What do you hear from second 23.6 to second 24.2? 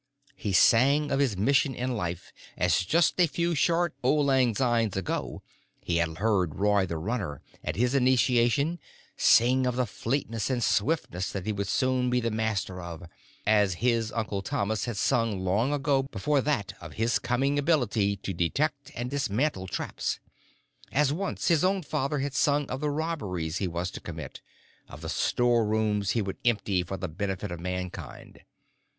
was to